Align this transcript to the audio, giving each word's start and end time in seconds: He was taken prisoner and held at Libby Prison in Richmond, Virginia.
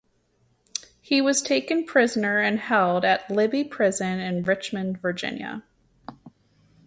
He 0.99 1.21
was 1.21 1.43
taken 1.43 1.85
prisoner 1.85 2.39
and 2.39 2.57
held 2.59 3.05
at 3.05 3.29
Libby 3.29 3.63
Prison 3.63 4.19
in 4.19 4.41
Richmond, 4.41 4.99
Virginia. 4.99 5.61